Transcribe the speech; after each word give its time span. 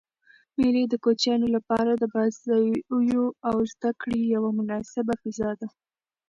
مېلې 0.59 0.83
د 0.89 0.93
کوچنيانو 1.03 1.47
له 1.55 1.59
پاره 1.69 1.93
د 1.97 2.03
بازيو 2.13 3.25
او 3.49 3.55
زدکړي 3.71 4.21
یوه 4.35 4.49
مناسبه 4.59 5.13
فضا 5.21 5.49
ده. 5.59 5.67